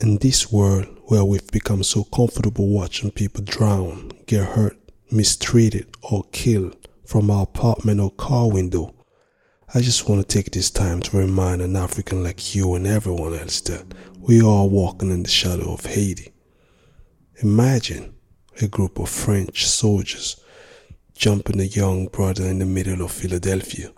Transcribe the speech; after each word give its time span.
In 0.00 0.18
this 0.18 0.52
world 0.52 0.86
where 1.06 1.24
we've 1.24 1.50
become 1.50 1.82
so 1.82 2.04
comfortable 2.04 2.68
watching 2.68 3.10
people 3.10 3.42
drown, 3.42 4.12
get 4.26 4.50
hurt, 4.50 4.78
mistreated, 5.10 5.88
or 6.00 6.22
killed 6.30 6.76
from 7.04 7.32
our 7.32 7.42
apartment 7.42 7.98
or 7.98 8.12
car 8.12 8.48
window, 8.48 8.94
I 9.74 9.80
just 9.80 10.08
want 10.08 10.20
to 10.20 10.34
take 10.36 10.52
this 10.52 10.70
time 10.70 11.00
to 11.02 11.16
remind 11.16 11.62
an 11.62 11.74
African 11.74 12.22
like 12.22 12.54
you 12.54 12.74
and 12.74 12.86
everyone 12.86 13.34
else 13.34 13.60
that 13.62 13.92
we 14.20 14.40
are 14.40 14.68
walking 14.68 15.10
in 15.10 15.24
the 15.24 15.28
shadow 15.28 15.72
of 15.72 15.84
Haiti. 15.84 16.32
Imagine 17.42 18.14
a 18.62 18.68
group 18.68 19.00
of 19.00 19.08
French 19.08 19.66
soldiers 19.66 20.40
jumping 21.16 21.60
a 21.60 21.64
young 21.64 22.06
brother 22.06 22.44
in 22.44 22.60
the 22.60 22.66
middle 22.66 23.02
of 23.02 23.10
Philadelphia. 23.10 23.90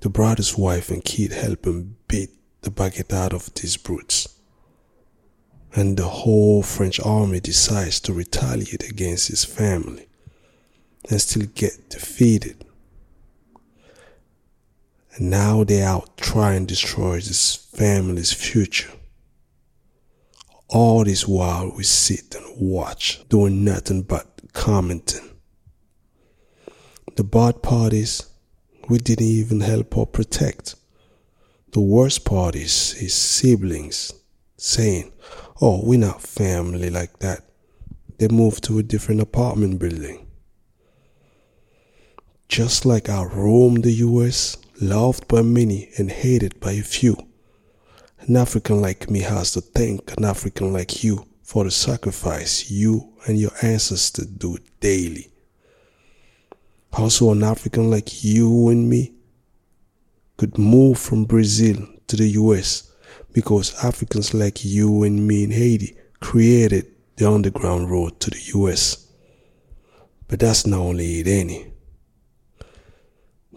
The 0.00 0.08
brother's 0.08 0.56
wife 0.56 0.90
and 0.90 1.04
kid 1.04 1.32
help 1.32 1.66
him 1.66 1.96
beat 2.08 2.30
the 2.62 2.70
baguette 2.70 3.12
out 3.12 3.34
of 3.34 3.52
these 3.52 3.76
brutes 3.76 4.31
and 5.74 5.96
the 5.96 6.04
whole 6.04 6.62
French 6.62 7.00
army 7.00 7.40
decides 7.40 7.98
to 8.00 8.12
retaliate 8.12 8.88
against 8.88 9.28
his 9.28 9.44
family 9.44 10.06
and 11.08 11.20
still 11.20 11.46
get 11.54 11.88
defeated. 11.88 12.64
And 15.14 15.30
now 15.30 15.64
they're 15.64 15.88
out 15.88 16.16
trying 16.16 16.66
to 16.66 16.74
destroy 16.74 17.16
this 17.16 17.56
family's 17.56 18.32
future. 18.32 18.92
All 20.68 21.04
this 21.04 21.26
while 21.26 21.72
we 21.74 21.84
sit 21.84 22.34
and 22.34 22.46
watch, 22.58 23.26
doing 23.28 23.64
nothing 23.64 24.02
but 24.02 24.26
commenting. 24.52 25.28
The 27.16 27.24
bad 27.24 27.62
part 27.62 27.92
is 27.92 28.26
we 28.88 28.98
didn't 28.98 29.26
even 29.26 29.60
help 29.60 29.96
or 29.98 30.06
protect. 30.06 30.76
The 31.72 31.80
worst 31.80 32.24
part 32.24 32.54
is 32.54 32.92
his 32.92 33.14
siblings 33.14 34.12
saying, 34.62 35.12
Oh, 35.60 35.80
we're 35.82 35.98
not 35.98 36.22
family 36.22 36.88
like 36.88 37.18
that. 37.18 37.40
They 38.18 38.28
moved 38.28 38.62
to 38.64 38.78
a 38.78 38.82
different 38.82 39.20
apartment 39.20 39.80
building. 39.80 40.26
Just 42.48 42.86
like 42.86 43.08
I 43.08 43.24
roamed 43.24 43.82
the 43.82 43.92
US, 43.92 44.56
loved 44.80 45.26
by 45.26 45.42
many 45.42 45.90
and 45.98 46.10
hated 46.10 46.60
by 46.60 46.72
a 46.72 46.82
few. 46.82 47.16
An 48.20 48.36
African 48.36 48.80
like 48.80 49.10
me 49.10 49.20
has 49.20 49.50
to 49.52 49.60
thank 49.60 50.16
an 50.16 50.24
African 50.24 50.72
like 50.72 51.02
you 51.02 51.26
for 51.42 51.64
the 51.64 51.70
sacrifice 51.70 52.70
you 52.70 53.14
and 53.26 53.38
your 53.38 53.52
ancestors 53.62 54.26
do 54.26 54.58
daily. 54.78 55.32
Also, 56.92 57.32
an 57.32 57.42
African 57.42 57.90
like 57.90 58.22
you 58.22 58.68
and 58.68 58.88
me 58.88 59.12
could 60.36 60.56
move 60.56 60.98
from 60.98 61.24
Brazil 61.24 61.76
to 62.06 62.16
the 62.16 62.28
US 62.28 62.91
because 63.32 63.74
Africans 63.84 64.34
like 64.34 64.64
you 64.64 65.02
and 65.02 65.26
me 65.26 65.44
in 65.44 65.50
Haiti 65.50 65.96
created 66.20 66.86
the 67.16 67.30
underground 67.30 67.90
road 67.90 68.18
to 68.20 68.30
the 68.30 68.40
US. 68.58 69.08
But 70.28 70.40
that's 70.40 70.66
not 70.66 70.80
only 70.80 71.20
it, 71.20 71.26
any. 71.26 71.72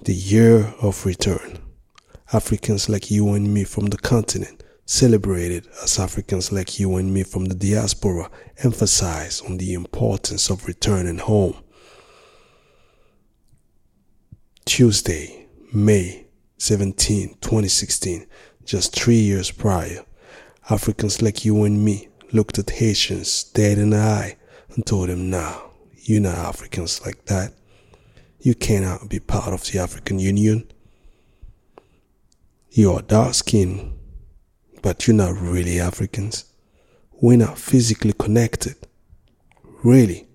The 0.03 0.13
year 0.13 0.73
of 0.81 1.05
return. 1.05 1.59
Africans 2.33 2.89
like 2.89 3.09
you 3.11 3.33
and 3.33 3.53
me 3.53 3.63
from 3.63 3.87
the 3.87 3.97
continent 3.97 4.63
celebrated 4.85 5.67
as 5.83 5.99
Africans 5.99 6.51
like 6.51 6.79
you 6.79 6.95
and 6.97 7.13
me 7.13 7.23
from 7.23 7.45
the 7.45 7.55
diaspora 7.55 8.29
emphasize 8.63 9.41
on 9.41 9.57
the 9.57 9.73
importance 9.73 10.49
of 10.49 10.67
returning 10.67 11.17
home. 11.17 11.55
Tuesday, 14.65 15.47
May 15.73 16.27
17, 16.57 17.37
2016 17.41 18.27
just 18.65 18.95
three 18.95 19.19
years 19.19 19.51
prior, 19.51 20.03
Africans 20.69 21.21
like 21.21 21.45
you 21.45 21.63
and 21.63 21.83
me 21.83 22.09
looked 22.33 22.57
at 22.57 22.69
Haitians 22.71 23.43
dead 23.43 23.77
in 23.77 23.91
the 23.91 23.97
eye 23.97 24.37
and 24.73 24.85
told 24.85 25.09
them, 25.09 25.29
nah, 25.29 25.61
you're 26.03 26.21
not 26.21 26.37
Africans 26.37 27.05
like 27.05 27.25
that. 27.25 27.53
You 28.39 28.55
cannot 28.55 29.09
be 29.09 29.19
part 29.19 29.53
of 29.53 29.63
the 29.63 29.79
African 29.79 30.19
Union. 30.19 30.69
You're 32.71 33.01
dark 33.01 33.33
skinned, 33.35 33.93
but 34.81 35.07
you're 35.07 35.15
not 35.15 35.39
really 35.39 35.79
Africans. 35.79 36.45
We're 37.21 37.37
not 37.37 37.57
physically 37.57 38.13
connected. 38.13 38.75
Really. 39.83 40.27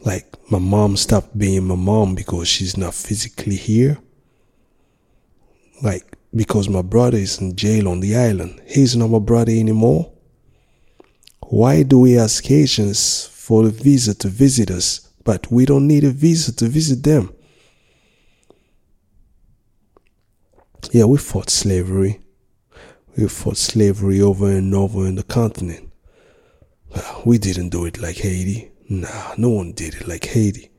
Like 0.00 0.34
my 0.50 0.58
mom 0.58 0.96
stopped 0.96 1.36
being 1.36 1.66
my 1.66 1.74
mom 1.74 2.14
because 2.14 2.48
she's 2.48 2.76
not 2.76 2.94
physically 2.94 3.56
here. 3.56 3.98
Like 5.82 6.16
because 6.34 6.68
my 6.68 6.82
brother 6.82 7.18
is 7.18 7.40
in 7.40 7.56
jail 7.56 7.88
on 7.88 8.00
the 8.00 8.16
island. 8.16 8.60
He's 8.66 8.96
not 8.96 9.08
my 9.10 9.18
brother 9.18 9.52
anymore. 9.52 10.12
Why 11.46 11.82
do 11.82 11.98
we 11.98 12.16
ask 12.18 12.44
Haitians 12.44 13.26
for 13.26 13.66
a 13.66 13.70
visa 13.70 14.14
to 14.14 14.28
visit 14.28 14.70
us, 14.70 15.00
but 15.24 15.50
we 15.50 15.66
don't 15.66 15.88
need 15.88 16.04
a 16.04 16.10
visa 16.10 16.54
to 16.56 16.66
visit 16.66 17.02
them? 17.02 17.34
Yeah, 20.92 21.04
we 21.04 21.18
fought 21.18 21.50
slavery. 21.50 22.20
We 23.16 23.28
fought 23.28 23.56
slavery 23.56 24.20
over 24.20 24.50
and 24.50 24.74
over 24.74 25.06
in 25.06 25.16
the 25.16 25.24
continent. 25.24 25.92
We 27.24 27.38
didn't 27.38 27.68
do 27.70 27.84
it 27.84 28.00
like 28.00 28.16
Haiti. 28.16 28.70
Nah, 28.88 29.34
no 29.36 29.50
one 29.50 29.72
did 29.72 29.94
it 29.94 30.08
like 30.08 30.24
Haiti. 30.26 30.70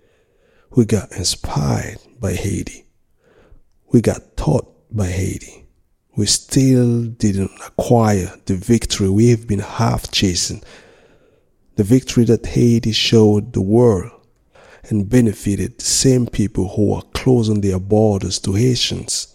We 0.71 0.85
got 0.85 1.11
inspired 1.11 1.97
by 2.19 2.33
Haiti. 2.33 2.85
We 3.87 4.01
got 4.01 4.37
taught 4.37 4.67
by 4.91 5.07
Haiti. 5.07 5.65
We 6.15 6.25
still 6.25 7.05
didn't 7.05 7.51
acquire 7.65 8.33
the 8.45 8.55
victory 8.55 9.09
we 9.09 9.29
have 9.29 9.47
been 9.47 9.59
half 9.59 10.11
chasing. 10.11 10.61
The 11.75 11.83
victory 11.83 12.25
that 12.25 12.45
Haiti 12.45 12.91
showed 12.91 13.53
the 13.53 13.61
world 13.61 14.11
and 14.89 15.09
benefited 15.09 15.77
the 15.77 15.85
same 15.85 16.27
people 16.27 16.67
who 16.69 16.93
are 16.93 17.03
closing 17.13 17.61
their 17.61 17.79
borders 17.79 18.39
to 18.39 18.53
Haitians. 18.53 19.33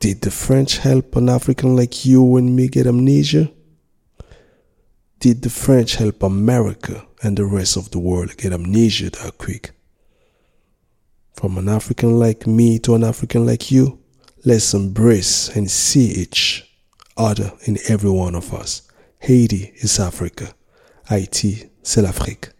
Did 0.00 0.22
the 0.22 0.30
French 0.30 0.78
help 0.78 1.16
an 1.16 1.28
African 1.28 1.76
like 1.76 2.04
you 2.04 2.36
and 2.36 2.54
me 2.54 2.68
get 2.68 2.86
amnesia? 2.86 3.50
Did 5.20 5.42
the 5.42 5.50
French 5.50 5.96
help 5.96 6.22
America 6.22 7.06
and 7.22 7.36
the 7.36 7.44
rest 7.44 7.76
of 7.76 7.90
the 7.90 7.98
world 7.98 8.36
get 8.36 8.52
amnesia 8.52 9.10
that 9.10 9.38
quick? 9.38 9.72
From 11.38 11.56
an 11.56 11.68
African 11.68 12.18
like 12.18 12.48
me 12.48 12.80
to 12.80 12.96
an 12.96 13.04
African 13.04 13.46
like 13.46 13.70
you, 13.70 14.00
let's 14.44 14.74
embrace 14.74 15.48
and 15.54 15.70
see 15.70 16.10
each 16.10 16.68
other 17.16 17.52
in 17.62 17.78
every 17.88 18.10
one 18.10 18.34
of 18.34 18.52
us. 18.52 18.82
Haiti 19.20 19.72
is 19.76 20.00
Africa. 20.00 20.52
Haiti, 21.08 21.70
c'est 21.84 22.02
l'Afrique. 22.02 22.48